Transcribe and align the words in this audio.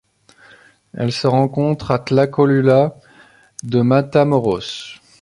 Elle 0.95 1.11
se 1.11 1.27
rencontre 1.27 1.91
à 1.91 1.99
Tlacolula 1.99 2.97
de 3.63 3.81
Matamoros. 3.83 4.99